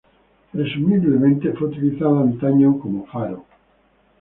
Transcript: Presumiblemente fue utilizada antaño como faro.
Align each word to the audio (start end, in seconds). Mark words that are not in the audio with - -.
Presumiblemente 0.51 1.51
fue 1.53 1.67
utilizada 1.67 2.21
antaño 2.21 2.79
como 2.79 3.05
faro. 3.05 3.45